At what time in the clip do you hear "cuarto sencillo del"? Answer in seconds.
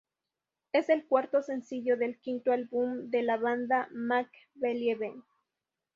1.05-2.17